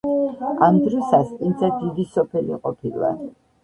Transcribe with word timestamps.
ამ 0.67 0.79
დროს 0.85 1.13
ასპინძა 1.19 1.71
დიდი 1.85 2.09
სოფელი 2.17 2.63
ყოფილა. 2.67 3.19